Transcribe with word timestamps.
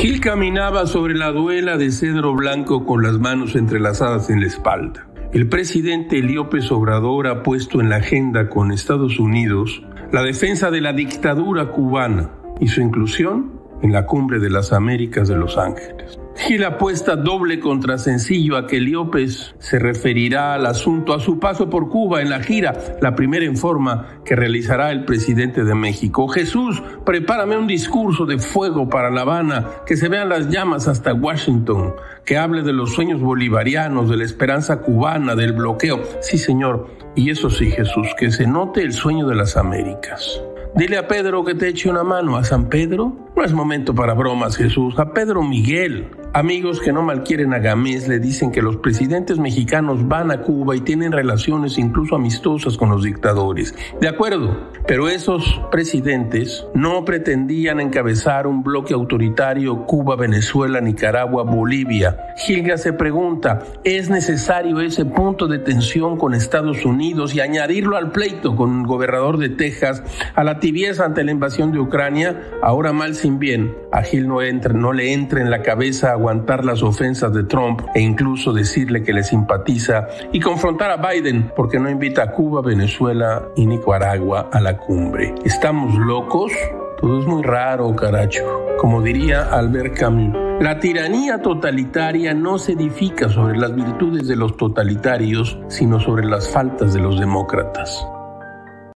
Gil 0.00 0.18
caminaba 0.22 0.86
sobre 0.86 1.14
la 1.14 1.30
duela 1.30 1.76
de 1.76 1.90
cedro 1.90 2.34
blanco 2.34 2.86
con 2.86 3.02
las 3.02 3.18
manos 3.18 3.54
entrelazadas 3.54 4.30
en 4.30 4.40
la 4.40 4.46
espalda. 4.46 5.06
El 5.34 5.46
presidente 5.46 6.22
López 6.22 6.72
Obrador 6.72 7.26
ha 7.26 7.42
puesto 7.42 7.82
en 7.82 7.90
la 7.90 7.96
agenda 7.96 8.48
con 8.48 8.72
Estados 8.72 9.18
Unidos 9.18 9.82
la 10.10 10.22
defensa 10.22 10.70
de 10.70 10.80
la 10.80 10.94
dictadura 10.94 11.72
cubana 11.72 12.30
y 12.60 12.68
su 12.68 12.80
inclusión 12.80 13.60
en 13.82 13.92
la 13.92 14.06
cumbre 14.06 14.38
de 14.38 14.48
las 14.48 14.72
Américas 14.72 15.28
de 15.28 15.36
Los 15.36 15.58
Ángeles. 15.58 16.19
Gil 16.36 16.64
apuesta 16.64 17.16
doble 17.16 17.60
contra 17.60 17.98
sencillo 17.98 18.56
a 18.56 18.66
que 18.66 18.80
López 18.80 19.54
se 19.58 19.78
referirá 19.78 20.54
al 20.54 20.66
asunto 20.66 21.12
a 21.12 21.20
su 21.20 21.38
paso 21.38 21.68
por 21.68 21.88
Cuba 21.88 22.22
en 22.22 22.30
la 22.30 22.40
gira, 22.40 22.78
la 23.00 23.14
primera 23.14 23.44
en 23.44 23.56
forma 23.56 24.20
que 24.24 24.36
realizará 24.36 24.90
el 24.90 25.04
presidente 25.04 25.64
de 25.64 25.74
México. 25.74 26.28
Jesús, 26.28 26.82
prepárame 27.04 27.56
un 27.56 27.66
discurso 27.66 28.26
de 28.26 28.38
fuego 28.38 28.88
para 28.88 29.10
La 29.10 29.22
Habana, 29.22 29.66
que 29.84 29.96
se 29.96 30.08
vean 30.08 30.28
las 30.28 30.48
llamas 30.48 30.88
hasta 30.88 31.12
Washington, 31.12 31.94
que 32.24 32.38
hable 32.38 32.62
de 32.62 32.72
los 32.72 32.94
sueños 32.94 33.20
bolivarianos, 33.20 34.08
de 34.08 34.16
la 34.16 34.24
esperanza 34.24 34.80
cubana, 34.80 35.34
del 35.34 35.52
bloqueo. 35.52 36.00
Sí, 36.20 36.38
señor. 36.38 36.88
Y 37.16 37.30
eso 37.30 37.50
sí, 37.50 37.70
Jesús, 37.70 38.06
que 38.18 38.30
se 38.30 38.46
note 38.46 38.82
el 38.82 38.92
sueño 38.92 39.26
de 39.26 39.34
las 39.34 39.56
Américas. 39.56 40.40
Dile 40.74 40.98
a 40.98 41.08
Pedro 41.08 41.44
que 41.44 41.54
te 41.54 41.68
eche 41.68 41.90
una 41.90 42.04
mano. 42.04 42.36
¿A 42.36 42.44
San 42.44 42.68
Pedro? 42.68 43.16
No 43.36 43.44
es 43.44 43.52
momento 43.52 43.94
para 43.94 44.14
bromas, 44.14 44.56
Jesús. 44.56 44.98
A 44.98 45.12
Pedro 45.12 45.42
Miguel. 45.42 46.08
Amigos 46.32 46.78
que 46.80 46.92
no 46.92 47.02
malquieren 47.02 47.52
a 47.54 47.58
Gamés 47.58 48.06
le 48.06 48.20
dicen 48.20 48.52
que 48.52 48.62
los 48.62 48.76
presidentes 48.76 49.40
mexicanos 49.40 50.06
van 50.06 50.30
a 50.30 50.42
Cuba 50.42 50.76
y 50.76 50.80
tienen 50.80 51.10
relaciones 51.10 51.76
incluso 51.76 52.14
amistosas 52.14 52.76
con 52.76 52.88
los 52.88 53.02
dictadores. 53.02 53.74
De 54.00 54.06
acuerdo, 54.06 54.70
pero 54.86 55.08
esos 55.08 55.60
presidentes 55.72 56.64
no 56.72 57.04
pretendían 57.04 57.80
encabezar 57.80 58.46
un 58.46 58.62
bloque 58.62 58.94
autoritario 58.94 59.86
Cuba, 59.86 60.14
Venezuela, 60.14 60.80
Nicaragua, 60.80 61.42
Bolivia. 61.42 62.16
Gilga 62.36 62.78
se 62.78 62.92
pregunta, 62.92 63.64
¿es 63.82 64.08
necesario 64.08 64.80
ese 64.80 65.04
punto 65.06 65.48
de 65.48 65.58
tensión 65.58 66.16
con 66.16 66.34
Estados 66.34 66.84
Unidos 66.84 67.34
y 67.34 67.40
añadirlo 67.40 67.96
al 67.96 68.12
pleito 68.12 68.54
con 68.54 68.82
el 68.82 68.86
gobernador 68.86 69.36
de 69.38 69.48
Texas, 69.48 70.04
a 70.36 70.44
la 70.44 70.60
tibieza 70.60 71.06
ante 71.06 71.24
la 71.24 71.32
invasión 71.32 71.72
de 71.72 71.80
Ucrania? 71.80 72.40
Ahora 72.62 72.92
mal 72.92 73.16
sin 73.16 73.40
bien, 73.40 73.74
a 73.90 74.02
Gil 74.02 74.28
no, 74.28 74.42
entra, 74.42 74.72
no 74.72 74.92
le 74.92 75.12
entra 75.12 75.40
en 75.40 75.50
la 75.50 75.62
cabeza 75.62 76.19
aguantar 76.20 76.66
las 76.66 76.82
ofensas 76.82 77.32
de 77.32 77.44
Trump 77.44 77.80
e 77.94 78.00
incluso 78.00 78.52
decirle 78.52 79.02
que 79.02 79.14
le 79.14 79.24
simpatiza 79.24 80.06
y 80.32 80.40
confrontar 80.40 80.90
a 80.90 80.96
Biden 80.98 81.50
porque 81.56 81.80
no 81.80 81.88
invita 81.88 82.24
a 82.24 82.32
Cuba, 82.32 82.60
Venezuela 82.60 83.42
y 83.56 83.66
Nicaragua 83.66 84.50
a 84.52 84.60
la 84.60 84.76
cumbre. 84.76 85.34
¿Estamos 85.44 85.94
locos? 85.98 86.52
Todo 87.00 87.20
es 87.20 87.26
muy 87.26 87.42
raro, 87.42 87.96
caracho. 87.96 88.42
Como 88.78 89.00
diría 89.00 89.48
Albert 89.50 89.98
Camus, 89.98 90.36
la 90.60 90.78
tiranía 90.78 91.40
totalitaria 91.40 92.34
no 92.34 92.58
se 92.58 92.72
edifica 92.72 93.30
sobre 93.30 93.58
las 93.58 93.74
virtudes 93.74 94.28
de 94.28 94.36
los 94.36 94.58
totalitarios, 94.58 95.58
sino 95.68 95.98
sobre 96.00 96.26
las 96.26 96.50
faltas 96.50 96.92
de 96.92 97.00
los 97.00 97.18
demócratas. 97.18 98.06